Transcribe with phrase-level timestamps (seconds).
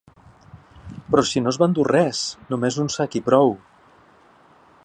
[1.15, 2.23] Però si no es va endur res,
[2.55, 3.55] només un sac i prou.